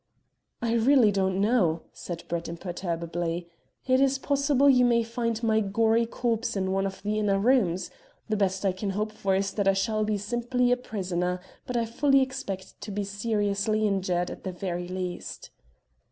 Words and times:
"I 0.63 0.73
really 0.73 1.11
don't 1.11 1.39
know," 1.39 1.83
said 1.93 2.23
Brett 2.27 2.47
imperturbably. 2.49 3.47
"It 3.85 4.01
is 4.01 4.17
possible 4.17 4.67
you 4.67 4.83
may 4.83 5.03
find 5.03 5.43
my 5.43 5.59
gory 5.59 6.07
corpse 6.07 6.55
in 6.55 6.71
one 6.71 6.87
of 6.87 7.03
the 7.03 7.19
inner 7.19 7.37
rooms. 7.37 7.91
The 8.27 8.35
best 8.35 8.65
I 8.65 8.71
can 8.71 8.89
hope 8.97 9.11
for 9.11 9.35
is 9.35 9.51
that 9.51 9.67
I 9.67 9.73
shall 9.73 10.03
be 10.03 10.17
simply 10.17 10.71
a 10.71 10.75
prisoner, 10.77 11.39
but 11.67 11.77
I 11.77 11.85
fully 11.85 12.21
expect 12.23 12.81
to 12.81 12.89
be 12.89 13.03
seriously 13.03 13.85
injured 13.85 14.31
at 14.31 14.43
the 14.43 14.51
very 14.51 14.87
least." 14.87 15.51